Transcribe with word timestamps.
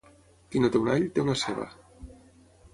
Qui 0.55 0.61
no 0.63 0.71
té 0.75 0.81
un 0.85 0.89
all, 0.95 1.05
té 1.19 1.27
una 1.27 1.37
ceba 1.45 1.69